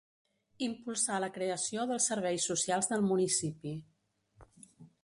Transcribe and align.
Impulsà 0.67 1.19
la 1.23 1.29
creació 1.35 1.85
dels 1.91 2.09
serveis 2.13 2.49
socials 2.53 2.91
del 2.95 3.07
municipi. 3.13 3.77